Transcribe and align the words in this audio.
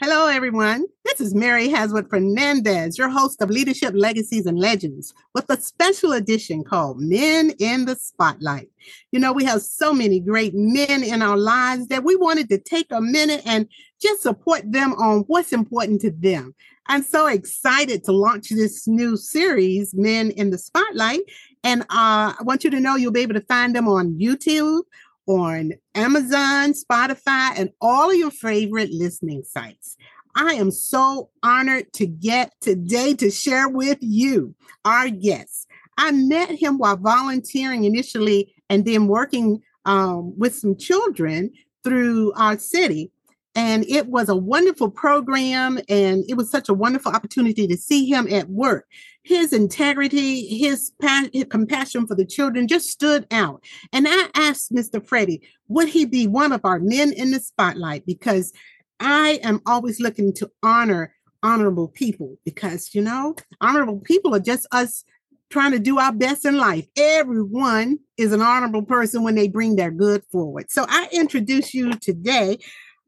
Hello, 0.00 0.28
everyone. 0.28 0.86
This 1.04 1.20
is 1.20 1.34
Mary 1.34 1.68
Haswood 1.68 2.08
Fernandez, 2.08 2.96
your 2.96 3.08
host 3.08 3.42
of 3.42 3.50
Leadership 3.50 3.94
Legacies 3.96 4.46
and 4.46 4.56
Legends, 4.56 5.12
with 5.34 5.50
a 5.50 5.60
special 5.60 6.12
edition 6.12 6.62
called 6.62 7.00
Men 7.00 7.50
in 7.58 7.84
the 7.84 7.96
Spotlight. 7.96 8.70
You 9.10 9.18
know, 9.18 9.32
we 9.32 9.42
have 9.42 9.60
so 9.60 9.92
many 9.92 10.20
great 10.20 10.52
men 10.54 11.02
in 11.02 11.20
our 11.20 11.36
lives 11.36 11.88
that 11.88 12.04
we 12.04 12.14
wanted 12.14 12.48
to 12.50 12.58
take 12.58 12.86
a 12.92 13.00
minute 13.00 13.42
and 13.44 13.66
just 14.00 14.22
support 14.22 14.62
them 14.70 14.92
on 14.92 15.24
what's 15.26 15.52
important 15.52 16.00
to 16.02 16.12
them. 16.12 16.54
I'm 16.86 17.02
so 17.02 17.26
excited 17.26 18.04
to 18.04 18.12
launch 18.12 18.50
this 18.50 18.86
new 18.86 19.16
series, 19.16 19.94
Men 19.94 20.30
in 20.30 20.50
the 20.50 20.58
Spotlight. 20.58 21.22
And 21.64 21.82
uh, 21.82 22.38
I 22.38 22.42
want 22.42 22.62
you 22.62 22.70
to 22.70 22.78
know 22.78 22.94
you'll 22.94 23.10
be 23.10 23.22
able 23.22 23.34
to 23.34 23.40
find 23.46 23.74
them 23.74 23.88
on 23.88 24.16
YouTube, 24.16 24.82
on 25.28 25.74
Amazon, 25.94 26.72
Spotify, 26.72 27.52
and 27.56 27.70
all 27.80 28.10
of 28.10 28.16
your 28.16 28.30
favorite 28.30 28.90
listening 28.90 29.44
sites. 29.44 29.96
I 30.34 30.54
am 30.54 30.70
so 30.70 31.30
honored 31.42 31.92
to 31.94 32.06
get 32.06 32.54
today 32.60 33.14
to 33.14 33.30
share 33.30 33.68
with 33.68 33.98
you 34.00 34.54
our 34.84 35.10
guest. 35.10 35.66
I 35.98 36.12
met 36.12 36.50
him 36.50 36.78
while 36.78 36.96
volunteering 36.96 37.84
initially 37.84 38.54
and 38.70 38.84
then 38.84 39.06
working 39.06 39.62
um, 39.84 40.36
with 40.38 40.54
some 40.54 40.76
children 40.76 41.50
through 41.84 42.32
our 42.34 42.58
city. 42.58 43.10
And 43.54 43.84
it 43.88 44.06
was 44.06 44.28
a 44.28 44.36
wonderful 44.36 44.90
program, 44.90 45.80
and 45.88 46.24
it 46.28 46.36
was 46.36 46.48
such 46.48 46.68
a 46.68 46.74
wonderful 46.74 47.10
opportunity 47.10 47.66
to 47.66 47.76
see 47.76 48.06
him 48.06 48.28
at 48.32 48.48
work. 48.48 48.86
His 49.28 49.52
integrity, 49.52 50.46
his, 50.58 50.90
his 51.34 51.44
compassion 51.50 52.06
for 52.06 52.14
the 52.14 52.24
children 52.24 52.66
just 52.66 52.88
stood 52.88 53.26
out. 53.30 53.62
And 53.92 54.06
I 54.08 54.30
asked 54.34 54.72
Mr. 54.72 55.06
Freddie, 55.06 55.42
would 55.68 55.88
he 55.88 56.06
be 56.06 56.26
one 56.26 56.50
of 56.50 56.62
our 56.64 56.78
men 56.80 57.12
in 57.12 57.30
the 57.30 57.38
spotlight? 57.38 58.06
Because 58.06 58.54
I 59.00 59.38
am 59.42 59.60
always 59.66 60.00
looking 60.00 60.32
to 60.36 60.50
honor 60.62 61.14
honorable 61.42 61.88
people 61.88 62.38
because, 62.46 62.94
you 62.94 63.02
know, 63.02 63.34
honorable 63.60 64.00
people 64.00 64.34
are 64.34 64.40
just 64.40 64.66
us 64.72 65.04
trying 65.50 65.72
to 65.72 65.78
do 65.78 65.98
our 65.98 66.12
best 66.12 66.46
in 66.46 66.56
life. 66.56 66.86
Everyone 66.96 67.98
is 68.16 68.32
an 68.32 68.40
honorable 68.40 68.82
person 68.82 69.24
when 69.24 69.34
they 69.34 69.46
bring 69.46 69.76
their 69.76 69.90
good 69.90 70.22
forward. 70.32 70.70
So 70.70 70.86
I 70.88 71.06
introduce 71.12 71.74
you 71.74 71.92
today 71.92 72.60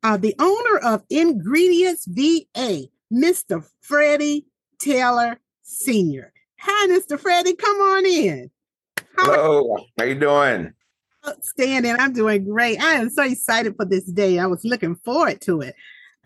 uh, 0.02 0.18
the 0.18 0.34
owner 0.38 0.77
of 0.84 1.02
Ingredients 1.08 2.05
VA, 2.06 2.88
Mr. 3.10 3.66
Freddie 3.80 4.44
Taylor 4.78 5.38
Sr. 5.70 6.32
Hi, 6.58 6.88
Mr. 6.88 7.18
Freddie. 7.18 7.54
Come 7.54 7.76
on 7.76 8.04
in. 8.04 8.50
How 9.16 9.24
Hello. 9.24 9.77
How 9.98 10.04
you 10.04 10.14
doing? 10.16 10.72
Outstanding. 11.27 11.96
I'm 11.98 12.12
doing 12.12 12.44
great. 12.44 12.82
I 12.82 12.94
am 12.94 13.08
so 13.08 13.22
excited 13.22 13.77
for 13.77 13.84
this 13.84 14.04
day. 14.04 14.38
I 14.38 14.46
was 14.46 14.64
looking 14.64 14.96
forward 14.96 15.40
to 15.42 15.60
it. 15.60 15.74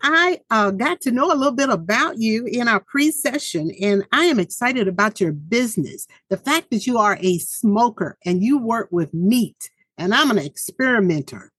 I 0.01 0.41
uh, 0.49 0.71
got 0.71 0.99
to 1.01 1.11
know 1.11 1.31
a 1.31 1.35
little 1.35 1.53
bit 1.53 1.69
about 1.69 2.17
you 2.17 2.45
in 2.45 2.67
our 2.67 2.79
pre 2.79 3.11
session, 3.11 3.71
and 3.81 4.03
I 4.11 4.25
am 4.25 4.39
excited 4.39 4.87
about 4.87 5.21
your 5.21 5.31
business. 5.31 6.07
The 6.29 6.37
fact 6.37 6.71
that 6.71 6.85
you 6.85 6.97
are 6.97 7.17
a 7.21 7.37
smoker 7.37 8.17
and 8.25 8.43
you 8.43 8.57
work 8.57 8.89
with 8.91 9.13
meat, 9.13 9.69
and 9.97 10.13
I'm 10.13 10.31
an 10.31 10.37
experimenter 10.37 11.51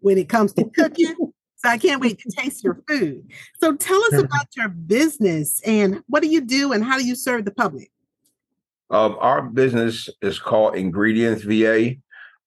when 0.00 0.18
it 0.18 0.28
comes 0.28 0.52
to 0.54 0.64
cooking 0.64 1.27
so 1.58 1.68
I 1.68 1.78
can't 1.78 2.00
wait 2.00 2.20
to 2.20 2.30
taste 2.30 2.62
your 2.62 2.80
food. 2.86 3.28
So 3.60 3.74
tell 3.74 4.02
us 4.04 4.14
about 4.14 4.46
your 4.56 4.68
business 4.68 5.60
and 5.64 6.02
what 6.08 6.22
do 6.22 6.28
you 6.28 6.40
do 6.40 6.72
and 6.72 6.84
how 6.84 6.98
do 6.98 7.06
you 7.06 7.16
serve 7.16 7.44
the 7.44 7.50
public? 7.50 7.90
Um, 8.90 9.16
our 9.20 9.42
business 9.42 10.08
is 10.22 10.38
called 10.38 10.76
Ingredients 10.76 11.42
VA. 11.42 11.96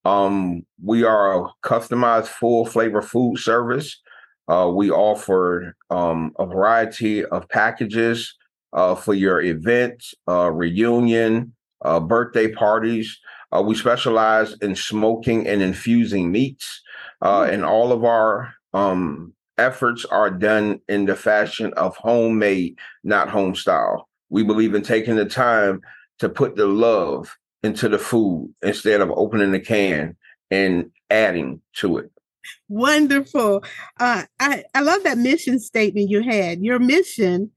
Um, 0.05 0.65
we 0.83 1.03
are 1.03 1.39
a 1.39 1.47
customized 1.61 2.27
full 2.27 2.65
flavor 2.65 3.01
food 3.01 3.37
service. 3.37 3.99
Uh, 4.47 4.71
we 4.73 4.89
offer 4.89 5.75
um, 5.89 6.33
a 6.39 6.45
variety 6.45 7.23
of 7.25 7.47
packages 7.49 8.33
uh, 8.73 8.95
for 8.95 9.13
your 9.13 9.41
events, 9.41 10.15
uh, 10.27 10.49
reunion, 10.49 11.53
uh, 11.83 11.99
birthday 11.99 12.51
parties. 12.51 13.19
Uh, 13.51 13.61
we 13.61 13.75
specialize 13.75 14.53
in 14.61 14.75
smoking 14.75 15.47
and 15.47 15.61
infusing 15.61 16.31
meats. 16.31 16.81
Uh, 17.21 17.41
mm. 17.41 17.53
and 17.53 17.65
all 17.65 17.91
of 17.91 18.03
our 18.03 18.53
um, 18.73 19.33
efforts 19.57 20.05
are 20.05 20.29
done 20.29 20.81
in 20.87 21.05
the 21.05 21.15
fashion 21.15 21.73
of 21.73 21.95
homemade, 21.97 22.77
not 23.03 23.29
home 23.29 23.55
style. 23.55 24.07
We 24.29 24.43
believe 24.43 24.73
in 24.73 24.81
taking 24.81 25.15
the 25.15 25.25
time 25.25 25.81
to 26.19 26.29
put 26.29 26.55
the 26.55 26.67
love 26.67 27.37
into 27.63 27.89
the 27.89 27.99
food 27.99 28.53
instead 28.61 29.01
of 29.01 29.11
opening 29.11 29.51
the 29.51 29.59
can 29.59 30.15
and 30.49 30.91
adding 31.09 31.61
to 31.73 31.97
it. 31.97 32.11
Wonderful. 32.69 33.63
Uh, 33.99 34.23
I, 34.39 34.63
I 34.73 34.81
love 34.81 35.03
that 35.03 35.17
mission 35.17 35.59
statement 35.59 36.09
you 36.09 36.21
had. 36.23 36.63
Your 36.63 36.79
mission 36.79 37.51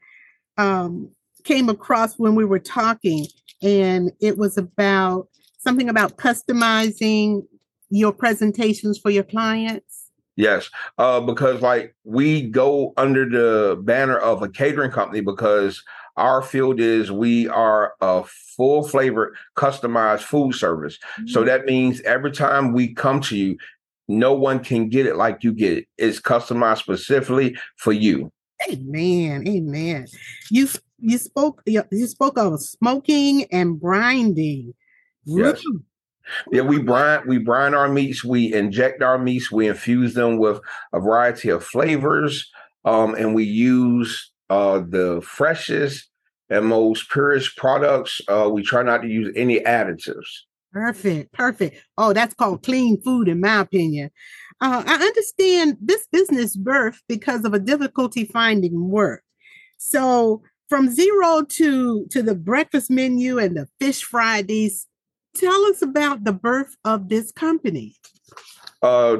um, 0.58 1.10
came 1.44 1.69
across 1.69 2.19
when 2.19 2.34
we 2.34 2.44
were 2.44 2.58
talking, 2.58 3.26
and 3.62 4.12
it 4.20 4.36
was 4.36 4.58
about 4.58 5.28
something 5.58 5.88
about 5.88 6.19
customizing 6.19 7.46
your 7.88 8.12
presentations 8.12 8.98
for 8.98 9.10
your 9.10 9.25
clients. 9.25 10.03
Yes, 10.37 10.69
uh, 10.99 11.21
because 11.21 11.62
like 11.62 11.95
we 12.05 12.43
go 12.43 12.93
under 12.97 13.28
the 13.28 13.81
banner 13.83 14.19
of 14.19 14.43
a 14.43 14.49
catering 14.49 14.91
company 14.91 15.21
because 15.21 15.83
our 16.17 16.43
field 16.43 16.81
is 16.81 17.11
we 17.12 17.49
are 17.49 17.95
a 18.00 18.25
full 18.56 18.87
flavor 18.87 19.37
customized 19.56 20.23
food 20.23 20.55
service. 20.55 20.99
Mm-hmm. 21.19 21.28
So 21.28 21.44
that 21.44 21.67
means 21.67 22.00
every 22.03 22.33
time 22.33 22.73
we 22.73 22.94
come 22.94 23.21
to 23.23 23.37
you, 23.37 23.56
no 24.09 24.34
one 24.34 24.62
can 24.62 24.89
get 24.89 25.06
it 25.06 25.17
like 25.17 25.43
you 25.43 25.53
get 25.53 25.78
it. 25.78 25.87
It's 25.99 26.21
customized 26.21 26.78
specifically 26.78 27.56
for 27.77 27.93
you. 27.93 28.31
Amen. 28.71 29.47
Amen. 29.47 30.06
You 30.50 30.69
you 30.99 31.19
spoke 31.19 31.62
you 31.67 32.06
spoke 32.06 32.39
of 32.39 32.61
smoking 32.61 33.44
and 33.53 33.81
brining. 33.81 34.73
Yes. 35.25 35.62
Yeah, 36.51 36.62
we 36.62 36.79
brine 36.81 37.23
we 37.27 37.39
brine 37.39 37.75
our 37.75 37.89
meats, 37.89 38.25
we 38.25 38.53
inject 38.53 39.03
our 39.03 39.19
meats, 39.19 39.51
we 39.53 39.69
infuse 39.69 40.15
them 40.15 40.39
with 40.39 40.61
a 40.93 41.01
variety 41.01 41.51
of 41.51 41.65
flavors, 41.65 42.51
um, 42.85 43.15
and 43.15 43.35
we 43.35 43.45
use 43.45 44.33
uh, 44.51 44.81
the 44.89 45.21
freshest 45.23 46.09
and 46.51 46.67
most 46.67 47.11
purest 47.11 47.57
products. 47.57 48.21
Uh, 48.29 48.49
we 48.53 48.62
try 48.62 48.83
not 48.83 49.03
to 49.03 49.09
use 49.09 49.33
any 49.37 49.61
additives. 49.61 50.29
Perfect, 50.73 51.33
perfect. 51.33 51.81
Oh, 51.97 52.12
that's 52.12 52.35
called 52.35 52.65
clean 52.65 53.01
food, 53.01 53.29
in 53.29 53.41
my 53.41 53.61
opinion. 53.61 54.11
Uh, 54.61 54.83
I 54.87 54.95
understand 54.95 55.77
this 55.81 56.06
business 56.11 56.56
birth 56.56 57.01
because 57.09 57.45
of 57.45 57.55
a 57.55 57.59
difficulty 57.59 58.25
finding 58.25 58.89
work. 58.89 59.23
So, 59.79 60.43
from 60.69 60.91
zero 60.91 61.43
to 61.43 62.06
to 62.06 62.23
the 62.23 62.35
breakfast 62.35 62.91
menu 62.91 63.39
and 63.39 63.56
the 63.56 63.69
fish 63.79 64.03
Fridays, 64.03 64.87
Tell 65.34 65.65
us 65.67 65.83
about 65.83 66.25
the 66.25 66.33
birth 66.33 66.77
of 66.84 67.09
this 67.09 67.33
company. 67.33 67.97
Uh, 68.83 69.19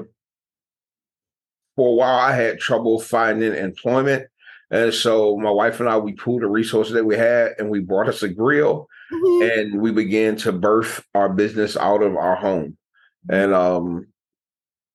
for 1.77 1.89
a 1.89 1.95
while, 1.95 2.19
I 2.19 2.33
had 2.35 2.61
trouble 2.61 3.01
finding 3.01 3.55
employment. 3.55 4.27
And 4.71 4.95
so 4.95 5.37
my 5.37 5.51
wife 5.51 5.81
and 5.81 5.89
I, 5.89 5.97
we 5.99 6.13
pooled 6.13 6.43
the 6.43 6.49
resources 6.49 6.95
that 6.95 7.05
we 7.05 7.17
had 7.17 7.53
and 7.59 7.69
we 7.69 7.81
brought 7.81 8.09
us 8.09 8.23
a 8.23 8.29
grill 8.29 8.89
mm-hmm. 9.13 9.43
and 9.43 9.81
we 9.81 9.93
began 9.93 10.37
to 10.37 10.53
birth 10.53 11.05
our 11.15 11.29
business 11.29 11.77
out 11.77 12.03
of 12.03 12.17
our 12.17 12.37
home. 12.37 12.77
And 13.29 13.53
um, 13.55 14.07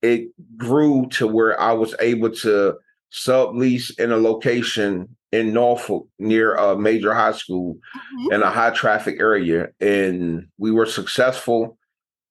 it 0.02 0.29
grew 0.58 1.08
to 1.12 1.28
where 1.28 1.59
I 1.59 1.74
was 1.74 1.96
able 2.00 2.31
to 2.31 2.78
sublease 3.12 3.97
in 4.00 4.12
a 4.12 4.18
location 4.18 5.16
in 5.31 5.53
Norfolk 5.53 6.07
near 6.17 6.56
a 6.56 6.78
major 6.78 7.13
high 7.13 7.34
school 7.34 7.75
mm-hmm. 7.75 8.34
in 8.34 8.41
a 8.41 8.50
high 8.50 8.72
traffic 8.72 9.17
area. 9.19 9.69
And 9.79 10.47
we 10.57 10.72
were 10.72 10.85
successful 10.85 11.78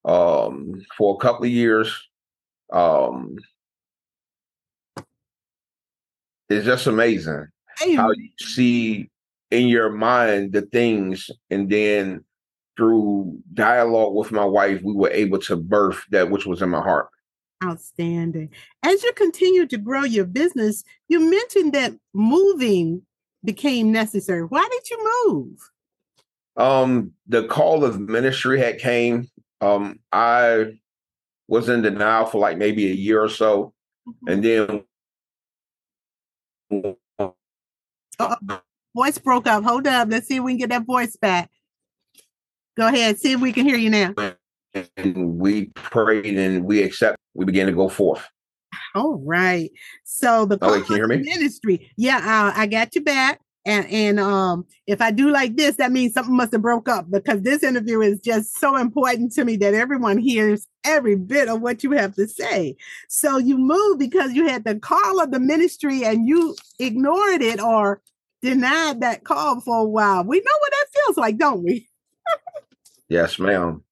um, 0.04 0.84
for 0.97 1.14
a 1.14 1.19
couple 1.19 1.44
of 1.44 1.50
years. 1.50 1.97
Um, 2.72 3.36
it's 6.48 6.66
just 6.66 6.86
amazing 6.86 7.47
hey. 7.78 7.95
how 7.95 8.10
you 8.10 8.28
see 8.39 9.10
in 9.50 9.68
your 9.68 9.91
mind 9.91 10.53
the 10.53 10.62
things 10.62 11.30
and 11.50 11.71
then 11.71 12.24
through 12.77 13.39
dialogue 13.54 14.15
with 14.15 14.33
my 14.33 14.45
wife 14.45 14.80
we 14.83 14.95
were 14.95 15.10
able 15.10 15.39
to 15.39 15.56
birth 15.56 16.03
that 16.10 16.30
which 16.30 16.47
was 16.47 16.62
in 16.62 16.71
my 16.71 16.80
heart 16.80 17.09
Outstanding. 17.65 18.51
As 18.83 19.03
you 19.03 19.13
continue 19.15 19.66
to 19.66 19.78
grow 19.78 20.05
your 20.05 20.25
business, 20.25 20.84
you 21.09 21.19
mentioned 21.19 21.72
that 21.72 21.93
moving 22.15 23.03
became 23.45 23.91
necessary. 23.91 24.43
Why 24.43 24.69
did 24.71 24.91
you 24.91 25.25
move? 25.27 25.71
Um, 26.57 27.13
the 27.27 27.45
call 27.47 27.84
of 27.84 28.01
ministry 28.01 28.60
had 28.60 28.78
came. 28.78 29.28
Um, 29.60 29.99
I 30.13 30.78
was 31.49 31.69
in 31.69 31.83
denial 31.83 32.27
for 32.27 32.39
like 32.39 32.59
maybe 32.59 32.91
a 32.91 32.95
year 32.95 33.22
or 33.22 33.28
so, 33.28 33.72
mm-hmm. 34.09 34.31
and 34.31 34.45
then 34.45 34.84
Uh-oh. 38.21 38.60
voice 38.95 39.19
broke 39.19 39.47
up. 39.47 39.65
Hold 39.65 39.87
up. 39.87 40.09
Let's 40.10 40.28
see 40.28 40.37
if 40.37 40.43
we 40.43 40.53
can 40.53 40.59
get 40.59 40.71
that 40.71 40.87
voice 40.87 41.16
back. 41.16 41.51
Go 42.77 42.87
ahead. 42.87 43.19
See 43.19 43.33
if 43.33 43.41
we 43.41 43.53
can 43.53 43.66
hear 43.66 43.77
you 43.77 43.91
now 43.91 44.15
and 44.97 45.39
we 45.39 45.66
prayed 45.75 46.39
and 46.39 46.65
we 46.65 46.83
accept 46.83 47.17
we 47.34 47.45
began 47.45 47.66
to 47.66 47.72
go 47.72 47.89
forth 47.89 48.27
All 48.95 49.22
right. 49.25 49.71
So 50.04 50.47
the 50.47 50.59
oh, 50.60 50.72
wait, 50.72 50.84
can 50.84 50.97
you 50.97 50.97
hear 50.97 51.09
me? 51.09 51.19
ministry. 51.19 51.91
Yeah, 51.97 52.19
uh, 52.19 52.53
I 52.54 52.66
got 52.66 52.95
you 52.95 53.03
back. 53.03 53.41
And 53.69 53.86
and 53.91 54.19
um, 54.19 54.65
if 54.86 55.03
I 55.03 55.10
do 55.10 55.30
like 55.30 55.57
this, 55.57 55.77
that 55.77 55.92
means 55.92 56.15
something 56.15 56.34
must 56.34 56.53
have 56.53 56.63
broke 56.63 56.89
up 56.89 57.10
because 57.10 57.42
this 57.42 57.63
interview 57.63 58.01
is 58.01 58.19
just 58.19 58.59
so 58.59 58.77
important 58.77 59.33
to 59.33 59.45
me 59.45 59.57
that 59.57 59.75
everyone 59.75 60.16
hears 60.16 60.66
every 60.84 61.16
bit 61.16 61.48
of 61.48 61.60
what 61.60 61.84
you 61.84 61.92
have 61.92 62.15
to 62.15 62.27
say. 62.27 62.77
So 63.09 63.36
you 63.36 63.59
moved 63.59 63.98
because 63.98 64.33
you 64.33 64.48
had 64.48 64.65
the 64.65 64.77
call 64.77 65.21
of 65.21 65.33
the 65.33 65.41
ministry 65.41 66.03
and 66.03 66.27
you 66.27 66.57
ignored 66.78 67.42
it 67.42 67.60
or 67.60 68.01
denied 68.41 69.03
that 69.03 69.24
call 69.24 69.60
for 69.60 69.81
a 69.81 69.84
while. 69.84 70.24
We 70.24 70.39
know 70.39 70.59
what 70.60 70.72
that 70.72 70.86
feels 70.95 71.16
like, 71.19 71.36
don't 71.36 71.63
we? 71.63 71.89
yes, 73.09 73.39
ma'am. 73.39 73.83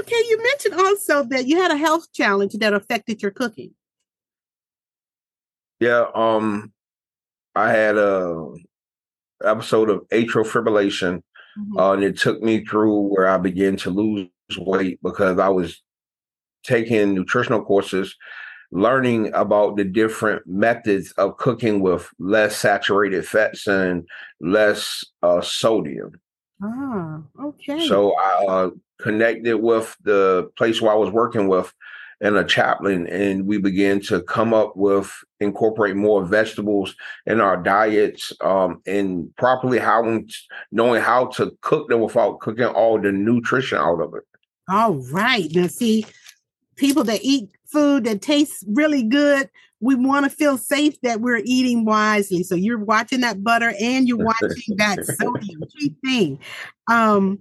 Okay, 0.00 0.22
you 0.28 0.42
mentioned 0.42 0.74
also 0.74 1.22
that 1.24 1.46
you 1.46 1.56
had 1.60 1.70
a 1.70 1.76
health 1.76 2.12
challenge 2.12 2.52
that 2.54 2.74
affected 2.74 3.22
your 3.22 3.30
cooking. 3.30 3.72
Yeah, 5.80 6.06
um, 6.14 6.72
I 7.54 7.70
had 7.70 7.96
a 7.96 8.48
episode 9.44 9.90
of 9.90 10.08
atrial 10.08 10.46
fibrillation, 10.46 11.22
mm-hmm. 11.58 11.78
uh, 11.78 11.92
and 11.92 12.04
it 12.04 12.18
took 12.18 12.42
me 12.42 12.64
through 12.64 13.00
where 13.08 13.28
I 13.28 13.38
began 13.38 13.76
to 13.78 13.90
lose 13.90 14.28
weight 14.58 14.98
because 15.02 15.38
I 15.38 15.48
was 15.48 15.82
taking 16.64 17.14
nutritional 17.14 17.64
courses, 17.64 18.14
learning 18.72 19.32
about 19.34 19.76
the 19.76 19.84
different 19.84 20.46
methods 20.46 21.12
of 21.12 21.36
cooking 21.36 21.80
with 21.80 22.08
less 22.18 22.56
saturated 22.56 23.26
fats 23.26 23.66
and 23.66 24.06
less 24.40 25.04
uh, 25.22 25.40
sodium. 25.40 26.12
Ah, 26.62 27.20
okay. 27.40 27.86
So 27.86 28.14
I 28.18 28.44
uh, 28.46 28.70
connected 28.98 29.56
with 29.58 29.96
the 30.02 30.50
place 30.56 30.80
where 30.80 30.92
I 30.92 30.96
was 30.96 31.10
working 31.10 31.48
with 31.48 31.72
and 32.20 32.36
a 32.36 32.44
chaplain, 32.44 33.06
and 33.08 33.46
we 33.46 33.58
began 33.58 34.00
to 34.00 34.22
come 34.22 34.54
up 34.54 34.74
with 34.74 35.12
incorporate 35.40 35.96
more 35.96 36.24
vegetables 36.24 36.94
in 37.26 37.40
our 37.40 37.58
diets, 37.58 38.32
um, 38.40 38.80
and 38.86 39.34
properly 39.36 39.78
how 39.78 40.22
knowing 40.72 41.02
how 41.02 41.26
to 41.26 41.56
cook 41.60 41.88
them 41.88 42.00
without 42.00 42.40
cooking 42.40 42.64
all 42.64 42.98
the 42.98 43.12
nutrition 43.12 43.76
out 43.78 44.00
of 44.00 44.14
it. 44.14 44.22
All 44.68 44.94
right, 45.12 45.48
now 45.54 45.66
see, 45.66 46.06
people 46.76 47.04
that 47.04 47.20
eat 47.22 47.50
food 47.66 48.04
that 48.04 48.22
tastes 48.22 48.64
really 48.66 49.02
good, 49.02 49.50
we 49.80 49.94
want 49.94 50.24
to 50.24 50.30
feel 50.30 50.56
safe 50.56 51.00
that 51.02 51.20
we're 51.20 51.42
eating 51.44 51.84
wisely. 51.84 52.42
So 52.42 52.54
you're 52.54 52.78
watching 52.78 53.20
that 53.20 53.42
butter 53.44 53.74
and 53.80 54.08
you're 54.08 54.16
watching 54.16 54.50
that 54.76 55.04
sodium 55.04 55.62
thing. 56.04 56.38
Um, 56.88 57.40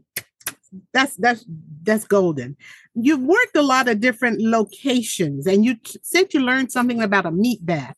that's 0.94 1.16
that's 1.16 1.46
that's 1.84 2.06
golden. 2.06 2.58
You've 2.96 3.22
worked 3.22 3.56
a 3.56 3.62
lot 3.62 3.88
of 3.88 4.00
different 4.02 4.42
locations, 4.42 5.48
and 5.48 5.64
you 5.64 5.76
t- 5.76 6.00
said 6.04 6.34
you 6.34 6.42
learned 6.42 6.72
something 6.72 7.02
about 7.02 7.26
a 7.26 7.32
meat 7.32 7.66
bath. 7.66 7.96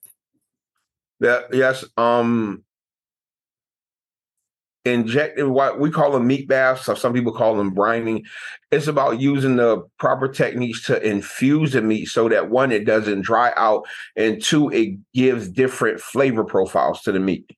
That 1.20 1.54
yes, 1.54 1.84
um, 1.98 2.64
injecting 4.88 5.52
what 5.52 5.80
we 5.80 5.92
call 5.92 6.12
them 6.12 6.28
meat 6.28 6.48
baths, 6.48 6.86
so 6.86 6.96
some 6.96 7.14
people 7.14 7.34
call 7.34 7.56
them 7.56 7.76
brining. 7.76 8.26
It's 8.72 8.88
about 8.88 9.20
using 9.20 9.56
the 9.56 9.84
proper 10.00 10.28
techniques 10.28 10.84
to 10.86 11.02
infuse 11.02 11.74
the 11.74 11.82
meat 11.82 12.06
so 12.06 12.30
that 12.30 12.50
one, 12.50 12.72
it 12.72 12.86
doesn't 12.86 13.22
dry 13.22 13.54
out, 13.56 13.88
and 14.16 14.42
two, 14.42 14.70
it 14.70 14.98
gives 15.14 15.48
different 15.50 16.00
flavor 16.00 16.44
profiles 16.44 17.02
to 17.02 17.12
the 17.12 17.20
meat. 17.20 17.50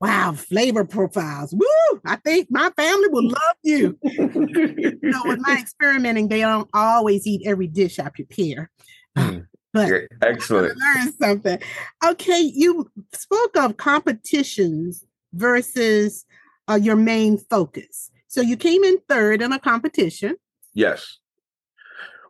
Wow, 0.00 0.32
flavor 0.32 0.84
profiles. 0.84 1.54
Woo! 1.54 2.00
I 2.04 2.16
think 2.16 2.48
my 2.50 2.70
family 2.76 3.08
will 3.08 3.28
love 3.28 3.56
you. 3.62 3.98
you 4.02 4.98
know, 5.02 5.22
with 5.24 5.38
my 5.40 5.56
experimenting, 5.60 6.28
they 6.28 6.40
don't 6.40 6.68
always 6.74 7.26
eat 7.26 7.46
every 7.46 7.66
dish 7.66 7.98
I 7.98 8.10
prepare. 8.10 8.70
Mm. 9.16 9.46
But 9.72 9.88
yeah, 9.88 9.98
excellent. 10.22 10.78
Learn 10.78 11.12
something. 11.20 11.58
Okay, 12.04 12.40
you 12.40 12.90
spoke 13.12 13.56
of 13.56 13.76
competitions 13.76 15.04
versus 15.32 16.24
uh, 16.68 16.74
your 16.74 16.96
main 16.96 17.38
focus. 17.38 18.10
So 18.28 18.40
you 18.40 18.56
came 18.56 18.84
in 18.84 18.98
third 19.08 19.42
in 19.42 19.52
a 19.52 19.58
competition. 19.58 20.36
Yes. 20.74 21.18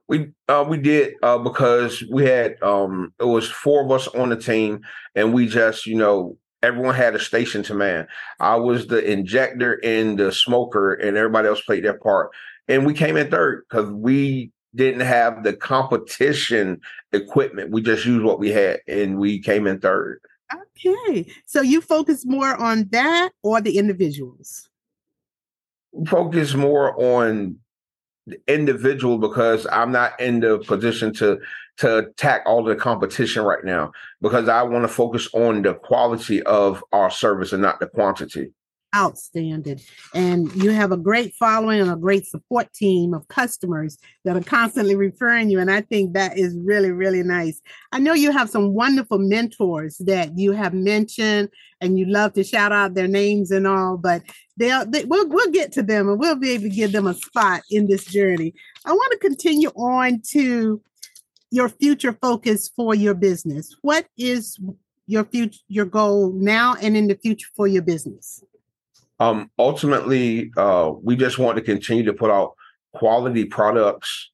We 0.08 0.30
uh, 0.48 0.64
we 0.68 0.78
did 0.78 1.14
uh, 1.22 1.38
because 1.38 2.04
we 2.08 2.24
had 2.24 2.62
um, 2.62 3.12
it 3.18 3.24
was 3.24 3.48
four 3.48 3.84
of 3.84 3.90
us 3.90 4.06
on 4.08 4.28
the 4.28 4.36
team, 4.36 4.82
and 5.16 5.34
we 5.34 5.48
just 5.48 5.84
you 5.84 5.96
know 5.96 6.38
everyone 6.62 6.94
had 6.94 7.16
a 7.16 7.18
station 7.18 7.64
to 7.64 7.74
man. 7.74 8.06
I 8.38 8.54
was 8.54 8.86
the 8.86 9.04
injector 9.04 9.80
and 9.82 10.16
the 10.16 10.30
smoker, 10.30 10.94
and 10.94 11.16
everybody 11.16 11.48
else 11.48 11.60
played 11.60 11.84
their 11.84 11.98
part. 11.98 12.30
And 12.68 12.86
we 12.86 12.94
came 12.94 13.16
in 13.16 13.30
third 13.30 13.64
because 13.68 13.90
we 13.90 14.52
didn't 14.76 15.00
have 15.00 15.42
the 15.42 15.54
competition 15.54 16.80
equipment. 17.12 17.70
We 17.70 17.82
just 17.82 18.04
used 18.04 18.24
what 18.24 18.38
we 18.38 18.50
had, 18.52 18.80
and 18.86 19.18
we 19.18 19.40
came 19.40 19.66
in 19.66 19.80
third. 19.80 20.20
Okay, 20.54 21.26
so 21.44 21.60
you 21.60 21.80
focus 21.80 22.24
more 22.24 22.54
on 22.56 22.88
that 22.90 23.30
or 23.42 23.60
the 23.60 23.78
individuals? 23.78 24.68
Focus 26.06 26.54
more 26.54 26.94
on 27.00 27.56
the 28.26 28.38
individual 28.46 29.18
because 29.18 29.66
I'm 29.70 29.92
not 29.92 30.18
in 30.20 30.40
the 30.40 30.58
position 30.58 31.12
to 31.14 31.38
to 31.78 31.98
attack 31.98 32.42
all 32.46 32.64
the 32.64 32.74
competition 32.74 33.42
right 33.42 33.62
now 33.62 33.92
because 34.22 34.48
I 34.48 34.62
want 34.62 34.84
to 34.84 34.88
focus 34.88 35.28
on 35.34 35.62
the 35.62 35.74
quality 35.74 36.42
of 36.44 36.82
our 36.92 37.10
service 37.10 37.52
and 37.52 37.62
not 37.62 37.80
the 37.80 37.86
quantity. 37.86 38.52
Outstanding. 38.96 39.80
And 40.14 40.50
you 40.54 40.70
have 40.70 40.90
a 40.90 40.96
great 40.96 41.34
following 41.34 41.80
and 41.80 41.90
a 41.90 41.96
great 41.96 42.26
support 42.26 42.72
team 42.72 43.12
of 43.12 43.28
customers 43.28 43.98
that 44.24 44.36
are 44.36 44.42
constantly 44.42 44.96
referring 44.96 45.50
you. 45.50 45.60
And 45.60 45.70
I 45.70 45.82
think 45.82 46.14
that 46.14 46.38
is 46.38 46.56
really, 46.64 46.92
really 46.92 47.22
nice. 47.22 47.60
I 47.92 47.98
know 47.98 48.14
you 48.14 48.32
have 48.32 48.48
some 48.48 48.72
wonderful 48.72 49.18
mentors 49.18 49.98
that 49.98 50.38
you 50.38 50.52
have 50.52 50.72
mentioned 50.72 51.50
and 51.80 51.98
you 51.98 52.06
love 52.06 52.32
to 52.34 52.44
shout 52.44 52.72
out 52.72 52.94
their 52.94 53.08
names 53.08 53.50
and 53.50 53.66
all, 53.66 53.98
but 53.98 54.22
they'll, 54.56 54.86
they, 54.86 55.04
we'll, 55.04 55.28
we'll 55.28 55.50
get 55.50 55.72
to 55.72 55.82
them 55.82 56.08
and 56.08 56.18
we'll 56.18 56.36
be 56.36 56.52
able 56.52 56.64
to 56.64 56.70
give 56.70 56.92
them 56.92 57.06
a 57.06 57.14
spot 57.14 57.62
in 57.70 57.86
this 57.88 58.06
journey. 58.06 58.54
I 58.86 58.92
want 58.92 59.12
to 59.12 59.18
continue 59.18 59.68
on 59.70 60.22
to 60.30 60.80
your 61.50 61.68
future 61.68 62.16
focus 62.20 62.70
for 62.74 62.94
your 62.94 63.14
business? 63.14 63.74
What 63.82 64.06
is 64.16 64.58
your 65.06 65.24
future 65.24 65.60
your 65.68 65.86
goal 65.86 66.32
now 66.32 66.74
and 66.80 66.96
in 66.96 67.06
the 67.06 67.14
future 67.16 67.48
for 67.54 67.66
your 67.66 67.82
business? 67.82 68.42
Um, 69.18 69.50
ultimately, 69.58 70.52
uh, 70.56 70.92
we 71.02 71.16
just 71.16 71.38
want 71.38 71.56
to 71.56 71.62
continue 71.62 72.04
to 72.04 72.12
put 72.12 72.30
out 72.30 72.54
quality 72.94 73.44
products, 73.44 74.30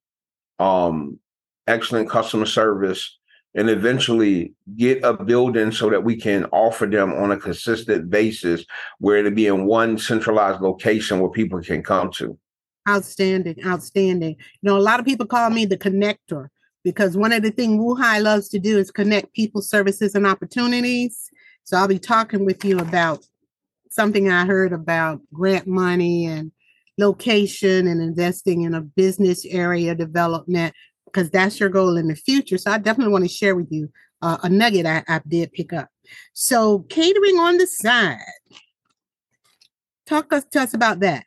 um, 0.58 1.19
excellent 1.67 2.11
customer 2.11 2.46
service, 2.46 3.19
and 3.55 3.69
eventually 3.69 4.55
get 4.76 5.05
a 5.05 5.12
building 5.12 5.70
so 5.70 5.90
that 5.90 6.02
we 6.02 6.17
can 6.17 6.46
offer 6.46 6.87
them 6.87 7.12
on 7.12 7.31
a 7.32 7.37
consistent 7.37 8.09
basis 8.09 8.64
where 8.99 9.18
it'll 9.18 9.30
be 9.30 9.47
in 9.47 9.66
one 9.66 9.99
centralized 9.99 10.62
location 10.62 11.21
where 11.21 11.30
people 11.30 11.61
can 11.61 11.83
come 11.83 12.11
to. 12.12 12.38
Outstanding, 12.88 13.62
outstanding. 13.64 14.30
You 14.30 14.71
know, 14.71 14.76
a 14.76 14.80
lot 14.80 15.00
of 15.00 15.06
people 15.06 15.26
call 15.26 15.50
me 15.50 15.66
the 15.66 15.76
connector 15.76 16.49
because 16.83 17.16
one 17.16 17.33
of 17.33 17.42
the 17.42 17.50
things 17.50 17.78
WOHI 17.78 18.23
loves 18.23 18.49
to 18.49 18.59
do 18.59 18.78
is 18.78 18.90
connect 18.90 19.33
people, 19.35 19.62
services, 19.62 20.14
and 20.14 20.26
opportunities. 20.26 21.30
So 21.64 21.76
I'll 21.76 21.87
be 21.87 21.99
talking 21.99 22.45
with 22.45 22.64
you 22.64 22.78
about 22.78 23.25
something 23.92 24.30
I 24.30 24.44
heard 24.44 24.72
about 24.72 25.20
grant 25.32 25.66
money 25.66 26.26
and 26.26 26.52
location 26.99 27.87
and 27.87 28.00
investing 28.00 28.62
in 28.62 28.75
a 28.75 28.80
business 28.80 29.44
area 29.46 29.94
development 29.94 30.75
because 31.06 31.30
that's 31.30 31.61
your 31.61 31.68
goal 31.68 31.96
in 31.96 32.08
the 32.08 32.16
future. 32.16 32.58
So 32.58 32.70
I 32.70 32.78
definitely 32.78 33.12
want 33.12 33.25
to 33.25 33.28
share 33.28 33.54
with 33.54 33.70
you 33.70 33.90
uh, 34.22 34.38
a 34.42 34.49
nugget 34.49 34.87
I, 34.87 35.04
I 35.08 35.20
did 35.26 35.52
pick 35.52 35.72
up. 35.72 35.88
So 36.32 36.80
catering 36.88 37.38
on 37.38 37.58
the 37.58 37.66
side. 37.66 38.18
Talk 40.06 40.32
us 40.32 40.44
to 40.52 40.62
us 40.62 40.75
about 40.75 41.00
that. 41.00 41.25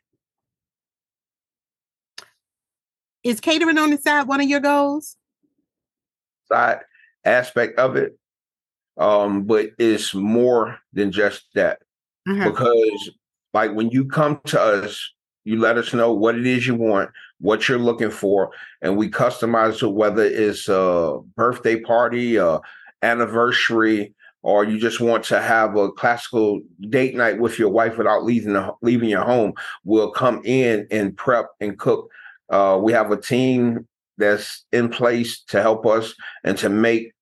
Is 3.24 3.40
catering 3.40 3.78
on 3.78 3.90
the 3.90 3.98
side 3.98 4.28
one 4.28 4.40
of 4.40 4.48
your 4.48 4.60
goals? 4.60 5.16
side 6.48 6.80
aspect 7.24 7.78
of 7.78 7.96
it. 7.96 8.18
Um, 8.96 9.44
but 9.44 9.70
it's 9.78 10.14
more 10.14 10.78
than 10.92 11.12
just 11.12 11.46
that. 11.54 11.80
Mm-hmm. 12.26 12.44
Because 12.44 13.10
like 13.54 13.72
when 13.72 13.90
you 13.90 14.04
come 14.06 14.40
to 14.46 14.60
us, 14.60 15.12
you 15.44 15.58
let 15.58 15.78
us 15.78 15.94
know 15.94 16.12
what 16.12 16.34
it 16.34 16.46
is 16.46 16.66
you 16.66 16.74
want, 16.74 17.10
what 17.38 17.68
you're 17.68 17.78
looking 17.78 18.10
for, 18.10 18.50
and 18.82 18.96
we 18.96 19.08
customize 19.08 19.82
it 19.82 19.92
whether 19.92 20.24
it's 20.24 20.68
a 20.68 21.20
birthday 21.36 21.78
party, 21.80 22.36
a 22.36 22.60
anniversary, 23.02 24.12
or 24.42 24.64
you 24.64 24.78
just 24.78 25.00
want 25.00 25.24
to 25.24 25.40
have 25.40 25.76
a 25.76 25.90
classical 25.92 26.60
date 26.88 27.14
night 27.14 27.40
with 27.40 27.58
your 27.58 27.68
wife 27.68 27.96
without 27.98 28.24
leaving 28.24 28.52
the, 28.52 28.72
leaving 28.82 29.08
your 29.08 29.24
home. 29.24 29.52
We'll 29.84 30.10
come 30.10 30.40
in 30.44 30.86
and 30.90 31.16
prep 31.16 31.46
and 31.60 31.78
cook. 31.78 32.10
Uh, 32.50 32.78
we 32.82 32.92
have 32.92 33.10
a 33.10 33.20
team 33.20 33.86
that's 34.18 34.64
in 34.72 34.88
place 34.88 35.42
to 35.48 35.60
help 35.60 35.86
us 35.86 36.14
and 36.44 36.56
to 36.58 36.68
make 36.68 37.12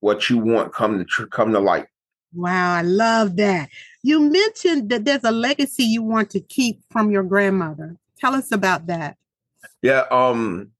what 0.00 0.28
you 0.28 0.38
want 0.38 0.72
come 0.72 1.04
to 1.16 1.26
come 1.28 1.52
to 1.52 1.60
light. 1.60 1.86
Wow, 2.34 2.74
I 2.74 2.82
love 2.82 3.36
that. 3.36 3.70
You 4.04 4.20
mentioned 4.20 4.90
that 4.90 5.06
there's 5.06 5.24
a 5.24 5.32
legacy 5.32 5.82
you 5.82 6.02
want 6.02 6.28
to 6.32 6.40
keep 6.40 6.82
from 6.90 7.10
your 7.10 7.22
grandmother. 7.22 7.96
Tell 8.18 8.34
us 8.34 8.52
about 8.52 8.86
that. 8.86 9.16
Yeah, 9.80 10.04
um 10.10 10.72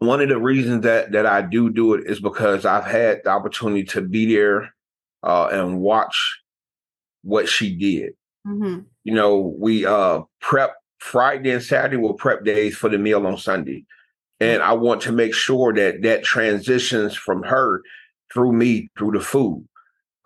one 0.00 0.20
of 0.20 0.28
the 0.28 0.38
reasons 0.38 0.82
that 0.82 1.12
that 1.12 1.24
I 1.24 1.40
do 1.40 1.70
do 1.70 1.94
it 1.94 2.06
is 2.06 2.20
because 2.20 2.66
I've 2.66 2.84
had 2.84 3.22
the 3.24 3.30
opportunity 3.30 3.84
to 3.84 4.02
be 4.02 4.34
there 4.34 4.74
uh, 5.22 5.48
and 5.50 5.80
watch 5.80 6.42
what 7.22 7.48
she 7.48 7.74
did. 7.74 8.12
Mm-hmm. 8.46 8.80
You 9.02 9.14
know, 9.14 9.54
we 9.58 9.86
uh, 9.86 10.20
prep 10.42 10.74
Friday 10.98 11.52
and 11.52 11.62
Saturday 11.62 11.96
were 11.96 12.12
prep 12.12 12.44
days 12.44 12.76
for 12.76 12.90
the 12.90 12.98
meal 12.98 13.26
on 13.26 13.38
Sunday, 13.38 13.86
and 14.40 14.62
I 14.62 14.74
want 14.74 15.00
to 15.02 15.12
make 15.12 15.32
sure 15.32 15.72
that 15.72 16.02
that 16.02 16.22
transitions 16.22 17.16
from 17.16 17.44
her 17.44 17.80
through 18.30 18.52
me 18.52 18.90
through 18.98 19.12
the 19.12 19.20
food. 19.20 19.66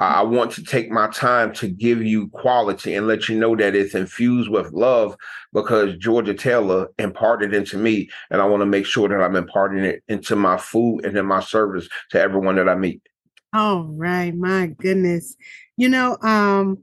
I 0.03 0.23
want 0.23 0.53
to 0.53 0.65
take 0.65 0.91
my 0.91 1.09
time 1.09 1.53
to 1.55 1.69
give 1.69 2.03
you 2.03 2.29
quality 2.29 2.95
and 2.95 3.07
let 3.07 3.29
you 3.29 3.39
know 3.39 3.55
that 3.57 3.75
it's 3.75 3.95
infused 3.95 4.51
with 4.51 4.73
love 4.73 5.17
because 5.53 5.97
Georgia 5.97 6.35
Taylor 6.35 6.89
imparted 6.99 7.53
it 7.53 7.57
into 7.57 7.77
me. 7.77 8.09
And 8.31 8.41
I 8.41 8.47
want 8.47 8.63
to 8.63 8.67
make 8.67 8.87
sure 8.87 9.09
that 9.09 9.23
I'm 9.23 9.37
imparting 9.37 9.85
it 9.85 10.03
into 10.09 10.35
my 10.35 10.57
food 10.57 11.05
and 11.05 11.17
in 11.17 11.27
my 11.27 11.41
service 11.41 11.89
to 12.11 12.21
everyone 12.21 12.57
that 12.57 12.69
I 12.69 12.75
meet. 12.75 13.03
All 13.53 13.85
right. 13.85 14.35
My 14.35 14.69
goodness. 14.69 15.37
You 15.77 15.89
know, 15.89 16.17
um, 16.23 16.83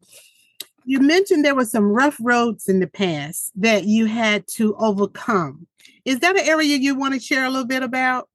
you 0.85 0.99
mentioned 0.99 1.43
there 1.43 1.55
were 1.55 1.65
some 1.65 1.85
rough 1.85 2.17
roads 2.21 2.69
in 2.69 2.79
the 2.79 2.88
past 2.88 3.51
that 3.55 3.85
you 3.85 4.05
had 4.05 4.45
to 4.55 4.75
overcome. 4.77 5.67
Is 6.05 6.19
that 6.19 6.38
an 6.38 6.47
area 6.47 6.75
you 6.77 6.95
want 6.95 7.15
to 7.15 7.19
share 7.19 7.45
a 7.45 7.49
little 7.49 7.67
bit 7.67 7.83
about? 7.83 8.29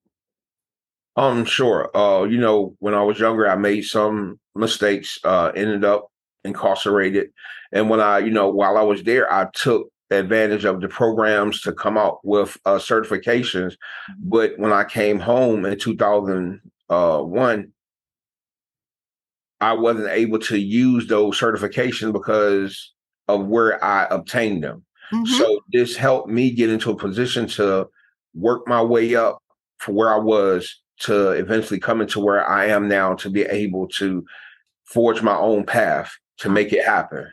Um, 1.17 1.45
sure. 1.45 1.97
Uh, 1.97 2.25
you 2.25 2.39
know, 2.39 2.77
when 2.81 2.95
I 2.95 3.03
was 3.03 3.19
younger, 3.19 3.49
I 3.49 3.55
made 3.57 3.85
some 3.85 4.41
mistakes, 4.55 5.19
uh, 5.25 5.53
ended 5.55 5.85
up 5.85 6.09
incarcerated. 6.45 7.31
And 7.73 7.91
when 7.91 8.01
I, 8.01 8.19
you 8.19 8.31
know, 8.31 8.49
while 8.49 8.77
I 8.77 8.83
was 8.83 9.03
there, 9.03 9.33
I 9.33 9.49
took 9.55 9.89
advantage 10.11 10.65
of 10.65 10.81
the 10.81 10.89
programs 10.89 11.61
to 11.63 11.73
come 11.73 11.99
out 11.99 12.19
with 12.23 12.57
uh, 12.65 12.77
certifications. 12.77 13.73
Mm-hmm. 13.73 14.29
But 14.29 14.59
when 14.59 14.73
I 14.73 14.85
came 14.85 15.19
home 15.19 15.65
in 15.65 15.79
2001, 15.79 16.61
uh, 16.91 17.63
I 19.61 19.73
wasn't 19.73 20.09
able 20.09 20.39
to 20.41 20.59
use 20.59 21.07
those 21.07 21.39
certifications 21.39 22.13
because 22.13 22.93
of 23.29 23.47
where 23.47 23.83
I 23.83 24.07
obtained 24.11 24.63
them. 24.63 24.85
Mm-hmm. 25.13 25.33
So 25.35 25.61
this 25.73 25.97
helped 25.97 26.29
me 26.29 26.51
get 26.51 26.71
into 26.71 26.91
a 26.91 26.97
position 26.97 27.47
to 27.49 27.89
work 28.35 28.67
my 28.67 28.83
way 28.83 29.15
up 29.15 29.39
for 29.79 29.93
where 29.93 30.13
I 30.13 30.19
was 30.19 30.83
to 31.01 31.31
eventually 31.31 31.81
come 31.81 32.01
into 32.01 32.21
where 32.21 32.49
I 32.49 32.67
am 32.67 32.89
now 32.89 33.15
to 33.15 33.31
be 33.31 33.43
able 33.43 33.89
to 33.89 34.25
forge 34.85 35.23
my 35.23 35.37
own 35.37 35.65
path 35.65 36.13
to 36.39 36.49
make 36.49 36.73
it 36.73 36.85
happen. 36.85 37.33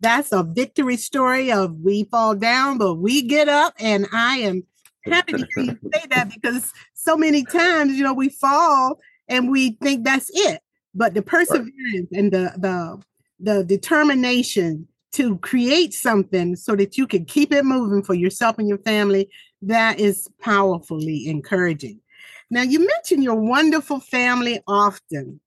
That's 0.00 0.32
a 0.32 0.42
victory 0.42 0.96
story 0.96 1.52
of 1.52 1.76
we 1.76 2.04
fall 2.04 2.34
down, 2.34 2.78
but 2.78 2.96
we 2.96 3.22
get 3.22 3.48
up. 3.48 3.74
And 3.78 4.06
I 4.12 4.38
am 4.38 4.66
happy 5.04 5.32
to 5.34 5.46
hear 5.54 5.64
you 5.64 5.78
say 5.94 6.02
that 6.10 6.30
because 6.30 6.72
so 6.94 7.16
many 7.16 7.44
times, 7.44 7.92
you 7.96 8.02
know, 8.02 8.14
we 8.14 8.28
fall 8.28 8.98
and 9.28 9.50
we 9.50 9.72
think 9.82 10.04
that's 10.04 10.30
it. 10.34 10.60
But 10.94 11.14
the 11.14 11.22
perseverance 11.22 11.72
right. 11.84 12.06
and 12.12 12.32
the 12.32 12.52
the 12.58 13.02
the 13.40 13.64
determination 13.64 14.86
to 15.12 15.36
create 15.38 15.92
something 15.92 16.56
so 16.56 16.74
that 16.76 16.96
you 16.96 17.06
can 17.06 17.24
keep 17.24 17.52
it 17.52 17.64
moving 17.64 18.02
for 18.02 18.14
yourself 18.14 18.58
and 18.58 18.68
your 18.68 18.78
family, 18.78 19.28
that 19.60 20.00
is 20.00 20.28
powerfully 20.40 21.28
encouraging. 21.28 22.00
Now, 22.50 22.62
you 22.62 22.86
mention 22.86 23.22
your 23.22 23.36
wonderful 23.36 24.00
family 24.00 24.60
often, 24.66 25.40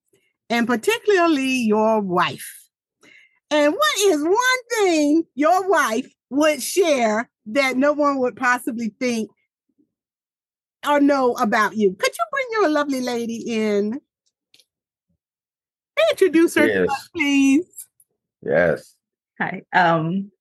and 0.50 0.68
particularly 0.68 1.60
your 1.60 2.02
wife. 2.02 2.66
And 3.52 3.74
what 3.74 3.98
is 4.06 4.24
one 4.24 4.80
thing 4.80 5.24
your 5.36 5.70
wife 5.70 6.12
would 6.30 6.62
share 6.62 7.30
that 7.48 7.78
no 7.78 7.94
one 7.94 8.18
would 8.20 8.36
possibly 8.36 8.94
think 9.00 9.30
or 10.88 11.00
know 11.00 11.34
about 11.34 11.78
you? 11.78 11.94
Could 11.94 12.12
you 12.12 12.26
bring 12.32 12.48
your 12.52 12.70
lovely 12.70 13.02
lady 13.02 13.44
in? 13.48 14.00
Introduce 16.12 16.56
her, 16.56 16.68
yes. 16.68 17.10
please. 17.16 17.88
Yes. 18.42 18.96
Hi. 19.40 19.62
Um, 19.74 20.32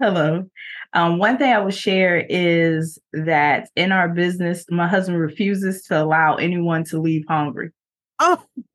hello. 0.00 0.48
Um, 0.92 1.18
one 1.18 1.38
thing 1.38 1.52
I 1.52 1.58
will 1.58 1.70
share 1.70 2.24
is 2.28 2.98
that 3.12 3.68
in 3.76 3.92
our 3.92 4.08
business, 4.08 4.64
my 4.70 4.86
husband 4.86 5.20
refuses 5.20 5.82
to 5.84 6.02
allow 6.02 6.36
anyone 6.36 6.84
to 6.84 7.00
leave 7.00 7.24
hungry. 7.28 7.70
Oh, 8.18 8.42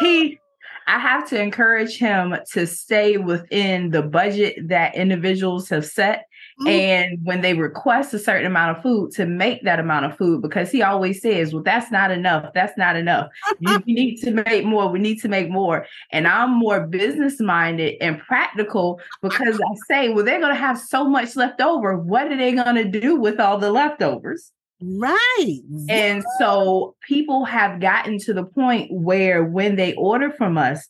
he, 0.00 0.38
I 0.86 0.98
have 0.98 1.28
to 1.30 1.40
encourage 1.40 1.98
him 1.98 2.36
to 2.52 2.66
stay 2.66 3.16
within 3.16 3.90
the 3.90 4.02
budget 4.02 4.68
that 4.68 4.94
individuals 4.94 5.68
have 5.68 5.86
set 5.86 6.26
Mm-hmm. 6.60 6.68
And 6.68 7.18
when 7.22 7.40
they 7.40 7.54
request 7.54 8.12
a 8.14 8.18
certain 8.18 8.46
amount 8.46 8.76
of 8.76 8.82
food, 8.82 9.12
to 9.12 9.26
make 9.26 9.62
that 9.62 9.78
amount 9.78 10.06
of 10.06 10.16
food, 10.16 10.42
because 10.42 10.72
he 10.72 10.82
always 10.82 11.22
says, 11.22 11.54
Well, 11.54 11.62
that's 11.62 11.92
not 11.92 12.10
enough. 12.10 12.52
That's 12.52 12.76
not 12.76 12.96
enough. 12.96 13.28
you 13.60 13.78
need 13.86 14.16
to 14.22 14.32
make 14.32 14.64
more. 14.64 14.88
We 14.88 14.98
need 14.98 15.20
to 15.20 15.28
make 15.28 15.48
more. 15.48 15.86
And 16.10 16.26
I'm 16.26 16.50
more 16.58 16.86
business 16.86 17.40
minded 17.40 17.96
and 18.00 18.18
practical 18.18 19.00
because 19.22 19.60
I 19.60 19.74
say, 19.88 20.08
Well, 20.08 20.24
they're 20.24 20.40
going 20.40 20.54
to 20.54 20.60
have 20.60 20.80
so 20.80 21.08
much 21.08 21.36
left 21.36 21.60
over. 21.60 21.96
What 21.96 22.32
are 22.32 22.36
they 22.36 22.52
going 22.52 22.74
to 22.74 23.00
do 23.00 23.14
with 23.14 23.38
all 23.38 23.58
the 23.58 23.70
leftovers? 23.70 24.50
Right. 24.80 25.60
And 25.88 26.24
so 26.38 26.94
people 27.06 27.44
have 27.44 27.80
gotten 27.80 28.18
to 28.20 28.32
the 28.32 28.44
point 28.44 28.90
where 28.92 29.44
when 29.44 29.76
they 29.76 29.94
order 29.94 30.30
from 30.30 30.56
us, 30.56 30.88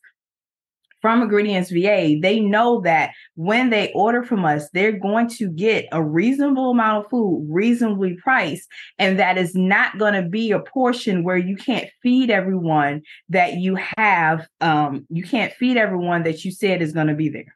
from 1.00 1.22
Ingredients 1.22 1.70
VA, 1.70 2.16
they 2.20 2.40
know 2.40 2.80
that 2.80 3.10
when 3.34 3.70
they 3.70 3.92
order 3.92 4.22
from 4.22 4.44
us, 4.44 4.68
they're 4.70 4.98
going 4.98 5.28
to 5.28 5.48
get 5.48 5.86
a 5.92 6.02
reasonable 6.02 6.70
amount 6.70 7.04
of 7.04 7.10
food, 7.10 7.46
reasonably 7.48 8.14
priced, 8.14 8.68
and 8.98 9.18
that 9.18 9.38
is 9.38 9.54
not 9.54 9.98
going 9.98 10.14
to 10.14 10.28
be 10.28 10.50
a 10.50 10.60
portion 10.60 11.22
where 11.22 11.36
you 11.36 11.56
can't 11.56 11.88
feed 12.02 12.30
everyone 12.30 13.02
that 13.28 13.54
you 13.54 13.76
have. 13.96 14.46
Um, 14.60 15.06
you 15.08 15.22
can't 15.22 15.52
feed 15.52 15.76
everyone 15.76 16.24
that 16.24 16.44
you 16.44 16.50
said 16.50 16.82
is 16.82 16.92
going 16.92 17.08
to 17.08 17.14
be 17.14 17.28
there. 17.28 17.54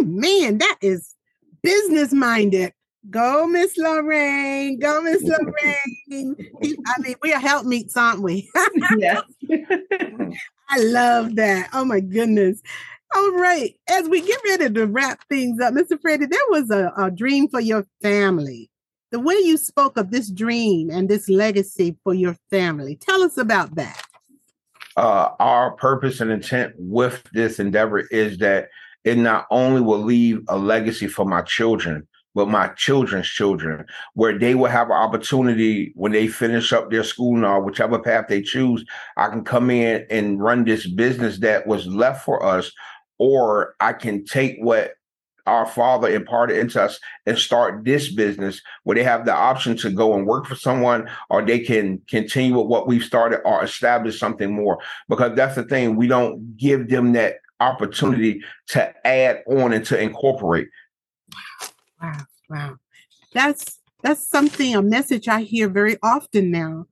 Amen. 0.00 0.58
That 0.58 0.76
is 0.80 1.14
business 1.62 2.12
minded. 2.12 2.72
Go, 3.10 3.46
Miss 3.46 3.76
Lorraine. 3.78 4.78
Go, 4.78 5.00
Miss 5.00 5.22
Lorraine. 5.24 6.36
I 6.86 7.00
mean, 7.00 7.14
we 7.22 7.32
are 7.32 7.40
help 7.40 7.64
meets, 7.64 7.96
aren't 7.96 8.22
we? 8.22 8.50
yes. 8.98 9.22
I 10.68 10.78
love 10.80 11.36
that. 11.36 11.70
Oh 11.72 11.84
my 11.84 12.00
goodness. 12.00 12.62
All 13.14 13.32
right. 13.32 13.74
As 13.88 14.08
we 14.08 14.20
get 14.20 14.40
ready 14.44 14.70
to 14.74 14.86
wrap 14.86 15.26
things 15.28 15.60
up, 15.60 15.72
Mr. 15.72 16.00
Freddie, 16.00 16.26
there 16.26 16.40
was 16.50 16.70
a, 16.70 16.92
a 16.96 17.10
dream 17.10 17.48
for 17.48 17.60
your 17.60 17.86
family. 18.02 18.70
The 19.10 19.20
way 19.20 19.34
you 19.36 19.56
spoke 19.56 19.96
of 19.96 20.10
this 20.10 20.30
dream 20.30 20.90
and 20.90 21.08
this 21.08 21.28
legacy 21.30 21.96
for 22.04 22.12
your 22.12 22.36
family, 22.50 22.96
tell 22.96 23.22
us 23.22 23.38
about 23.38 23.76
that. 23.76 24.02
Uh, 24.96 25.30
our 25.38 25.70
purpose 25.72 26.20
and 26.20 26.30
intent 26.30 26.74
with 26.76 27.22
this 27.32 27.60
endeavor 27.60 28.00
is 28.00 28.38
that 28.38 28.68
it 29.04 29.16
not 29.16 29.46
only 29.50 29.80
will 29.80 30.02
leave 30.02 30.42
a 30.48 30.58
legacy 30.58 31.06
for 31.06 31.24
my 31.24 31.40
children, 31.42 32.07
but 32.34 32.48
my 32.48 32.68
children's 32.68 33.26
children, 33.26 33.84
where 34.14 34.38
they 34.38 34.54
will 34.54 34.70
have 34.70 34.88
an 34.88 34.96
opportunity 34.96 35.92
when 35.94 36.12
they 36.12 36.28
finish 36.28 36.72
up 36.72 36.90
their 36.90 37.04
school 37.04 37.36
now, 37.36 37.60
whichever 37.60 37.98
path 37.98 38.26
they 38.28 38.42
choose, 38.42 38.84
I 39.16 39.28
can 39.28 39.44
come 39.44 39.70
in 39.70 40.06
and 40.10 40.40
run 40.40 40.64
this 40.64 40.86
business 40.86 41.38
that 41.40 41.66
was 41.66 41.86
left 41.86 42.24
for 42.24 42.44
us, 42.44 42.70
or 43.18 43.74
I 43.80 43.92
can 43.92 44.24
take 44.24 44.56
what 44.60 44.92
our 45.46 45.66
father 45.66 46.08
imparted 46.08 46.58
into 46.58 46.80
us 46.80 47.00
and 47.24 47.38
start 47.38 47.84
this 47.84 48.12
business 48.12 48.60
where 48.84 48.94
they 48.94 49.02
have 49.02 49.24
the 49.24 49.34
option 49.34 49.76
to 49.78 49.90
go 49.90 50.14
and 50.14 50.26
work 50.26 50.46
for 50.46 50.54
someone 50.54 51.08
or 51.30 51.44
they 51.44 51.58
can 51.58 52.02
continue 52.06 52.58
with 52.58 52.66
what 52.66 52.86
we've 52.86 53.02
started 53.02 53.40
or 53.46 53.64
establish 53.64 54.20
something 54.20 54.54
more. 54.54 54.78
Because 55.08 55.34
that's 55.34 55.54
the 55.54 55.64
thing 55.64 55.96
we 55.96 56.06
don't 56.06 56.56
give 56.58 56.90
them 56.90 57.14
that 57.14 57.36
opportunity 57.60 58.42
to 58.68 59.06
add 59.06 59.42
on 59.48 59.72
and 59.72 59.84
to 59.86 59.98
incorporate 59.98 60.68
Wow, 62.00 62.20
wow. 62.48 62.76
That's 63.32 63.80
that's 64.02 64.26
something 64.28 64.74
a 64.74 64.82
message 64.82 65.28
I 65.28 65.42
hear 65.42 65.68
very 65.68 65.96
often 66.02 66.50
now. 66.50 66.86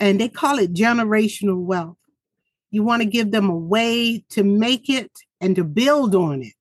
And 0.00 0.20
they 0.20 0.28
call 0.28 0.58
it 0.58 0.74
generational 0.74 1.62
wealth. 1.62 1.96
You 2.70 2.82
want 2.82 3.02
to 3.02 3.08
give 3.08 3.30
them 3.30 3.48
a 3.50 3.56
way 3.56 4.24
to 4.30 4.42
make 4.42 4.88
it 4.88 5.10
and 5.40 5.54
to 5.56 5.64
build 5.64 6.14
on 6.14 6.42
it. 6.42 6.54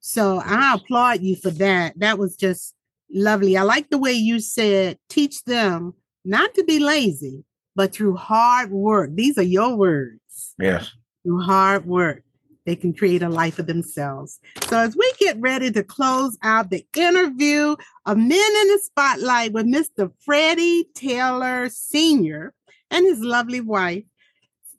So 0.00 0.42
I 0.44 0.74
applaud 0.74 1.22
you 1.22 1.36
for 1.36 1.50
that. 1.50 1.98
That 1.98 2.18
was 2.18 2.36
just 2.36 2.74
lovely. 3.12 3.56
I 3.56 3.62
like 3.62 3.90
the 3.90 3.98
way 3.98 4.12
you 4.12 4.40
said 4.40 4.98
teach 5.08 5.44
them 5.44 5.94
not 6.24 6.54
to 6.54 6.64
be 6.64 6.78
lazy, 6.78 7.44
but 7.74 7.92
through 7.92 8.16
hard 8.16 8.70
work. 8.70 9.10
These 9.14 9.38
are 9.38 9.42
your 9.42 9.76
words. 9.76 10.54
Yes. 10.58 10.90
Through 11.22 11.42
hard 11.42 11.86
work 11.86 12.23
they 12.64 12.76
can 12.76 12.94
create 12.94 13.22
a 13.22 13.28
life 13.28 13.58
of 13.58 13.66
themselves. 13.66 14.40
So, 14.68 14.78
as 14.78 14.96
we 14.96 15.12
get 15.18 15.40
ready 15.40 15.70
to 15.72 15.82
close 15.82 16.36
out 16.42 16.70
the 16.70 16.86
interview 16.96 17.76
of 18.06 18.16
Men 18.16 18.30
in 18.32 18.68
the 18.68 18.80
Spotlight 18.82 19.52
with 19.52 19.66
Mr. 19.66 20.10
Freddie 20.24 20.88
Taylor 20.94 21.68
Sr. 21.68 22.54
and 22.90 23.06
his 23.06 23.20
lovely 23.20 23.60
wife, 23.60 24.04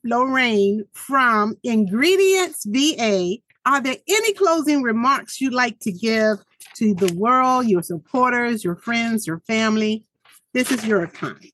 Lorraine 0.03 0.85
from 0.93 1.55
Ingredients 1.63 2.65
VA, 2.67 3.37
are 3.65 3.81
there 3.81 3.97
any 4.07 4.33
closing 4.33 4.83
remarks 4.83 5.41
you'd 5.41 5.53
like 5.53 5.79
to 5.79 5.91
give 5.91 6.37
to 6.75 6.93
the 6.93 7.13
world, 7.15 7.67
your 7.67 7.81
supporters, 7.81 8.63
your 8.63 8.75
friends, 8.75 9.25
your 9.25 9.39
family? 9.39 10.03
This 10.53 10.71
is 10.71 10.85
your 10.85 11.07
time. 11.07 11.49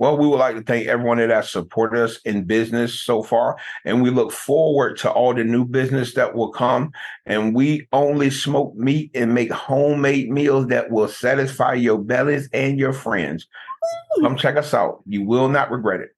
Well, 0.00 0.16
we 0.16 0.26
would 0.26 0.38
like 0.38 0.56
to 0.56 0.62
thank 0.62 0.86
everyone 0.86 1.18
that 1.18 1.28
has 1.28 1.52
supported 1.52 2.02
us 2.02 2.20
in 2.22 2.44
business 2.44 2.98
so 2.98 3.22
far. 3.22 3.58
And 3.84 4.02
we 4.02 4.08
look 4.08 4.32
forward 4.32 4.96
to 5.00 5.10
all 5.10 5.34
the 5.34 5.44
new 5.44 5.66
business 5.66 6.14
that 6.14 6.34
will 6.34 6.50
come. 6.52 6.90
And 7.26 7.54
we 7.54 7.86
only 7.92 8.30
smoke 8.30 8.74
meat 8.74 9.10
and 9.14 9.34
make 9.34 9.52
homemade 9.52 10.30
meals 10.30 10.68
that 10.68 10.90
will 10.90 11.06
satisfy 11.06 11.74
your 11.74 11.98
bellies 11.98 12.48
and 12.54 12.78
your 12.78 12.94
friends. 12.94 13.46
Come 14.22 14.36
check 14.36 14.56
us 14.56 14.72
out. 14.72 15.02
You 15.04 15.22
will 15.22 15.50
not 15.50 15.70
regret 15.70 16.00
it. 16.00 16.16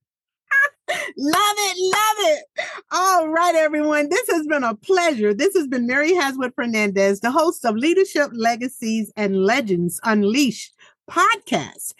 Love 1.16 1.56
it, 1.58 1.76
love 1.96 2.36
it. 2.36 2.44
All 2.92 3.28
right, 3.30 3.56
everyone. 3.56 4.08
This 4.08 4.28
has 4.30 4.46
been 4.46 4.62
a 4.62 4.76
pleasure. 4.76 5.34
This 5.34 5.56
has 5.56 5.66
been 5.66 5.88
Mary 5.88 6.14
Haswood 6.14 6.54
Fernandez, 6.54 7.18
the 7.20 7.32
host 7.32 7.64
of 7.64 7.74
Leadership 7.74 8.30
Legacies 8.32 9.12
and 9.16 9.44
Legends 9.44 10.00
Unleashed 10.04 10.72
podcast 11.10 11.94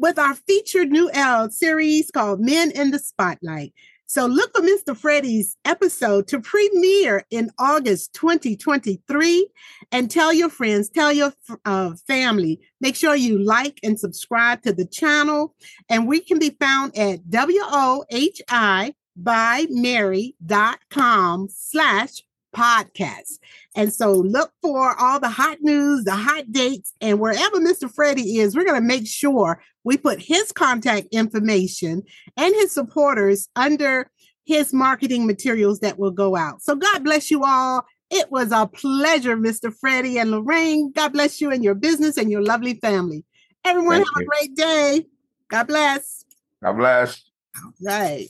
with 0.00 0.18
our 0.18 0.34
featured 0.34 0.90
new 0.90 1.10
L 1.12 1.50
series 1.50 2.10
called 2.10 2.40
Men 2.40 2.70
in 2.70 2.90
the 2.90 2.98
Spotlight. 2.98 3.74
So 4.06 4.26
look 4.26 4.50
for 4.56 4.62
Mr. 4.62 4.96
Freddie's 4.96 5.56
episode 5.64 6.26
to 6.28 6.40
premiere 6.40 7.24
in 7.30 7.50
August 7.60 8.12
2023 8.14 9.48
and 9.92 10.10
tell 10.10 10.32
your 10.32 10.48
friends, 10.48 10.88
tell 10.88 11.12
your 11.12 11.32
uh, 11.64 11.94
family. 12.08 12.58
Make 12.80 12.96
sure 12.96 13.14
you 13.14 13.38
like 13.38 13.78
and 13.84 14.00
subscribe 14.00 14.62
to 14.62 14.72
the 14.72 14.84
channel. 14.86 15.54
And 15.88 16.08
we 16.08 16.18
can 16.18 16.40
be 16.40 16.56
found 16.58 16.98
at 16.98 17.30
W-O-H-I 17.30 18.94
by 19.16 19.66
Mary.com 19.70 21.48
slash 21.48 22.22
podcast. 22.54 23.38
And 23.74 23.92
so 23.92 24.12
look 24.12 24.52
for 24.62 24.94
all 25.00 25.20
the 25.20 25.28
hot 25.28 25.58
news, 25.60 26.04
the 26.04 26.14
hot 26.14 26.50
dates, 26.52 26.92
and 27.00 27.20
wherever 27.20 27.58
Mr. 27.58 27.92
Freddie 27.92 28.38
is, 28.38 28.56
we're 28.56 28.64
going 28.64 28.80
to 28.80 28.86
make 28.86 29.06
sure 29.06 29.62
we 29.84 29.96
put 29.96 30.20
his 30.20 30.52
contact 30.52 31.08
information 31.12 32.02
and 32.36 32.54
his 32.54 32.72
supporters 32.72 33.48
under 33.56 34.10
his 34.44 34.72
marketing 34.72 35.26
materials 35.26 35.80
that 35.80 35.98
will 35.98 36.10
go 36.10 36.36
out. 36.36 36.62
So 36.62 36.74
God 36.74 37.04
bless 37.04 37.30
you 37.30 37.44
all. 37.44 37.84
It 38.10 38.30
was 38.32 38.50
a 38.50 38.66
pleasure, 38.66 39.36
Mr. 39.36 39.72
Freddie 39.72 40.18
and 40.18 40.32
Lorraine. 40.32 40.90
God 40.92 41.12
bless 41.12 41.40
you 41.40 41.52
and 41.52 41.62
your 41.62 41.74
business 41.74 42.16
and 42.16 42.30
your 42.30 42.42
lovely 42.42 42.74
family. 42.74 43.24
Everyone 43.64 43.96
Thank 43.96 44.08
have 44.08 44.22
you. 44.22 44.22
a 44.22 44.26
great 44.26 44.56
day. 44.56 45.06
God 45.48 45.66
bless. 45.68 46.24
God 46.62 46.76
bless. 46.76 47.22
All 47.64 47.72
right. 47.80 48.28